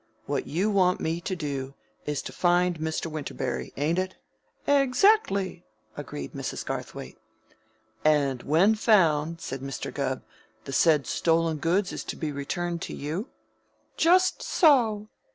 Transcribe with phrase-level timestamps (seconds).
[0.25, 1.75] "What you want me to do,
[2.07, 3.05] is to find Mr.
[3.05, 4.15] Winterberry, ain't it?"
[4.65, 5.63] "Exactly,"
[5.95, 6.65] agreed Mrs.
[6.65, 7.19] Garthwaite.
[8.03, 9.93] "And, when found," said Mr.
[9.93, 10.23] Gubb,
[10.63, 13.29] "the said stolen goods is to be returned to you?"
[13.95, 15.07] "Just so."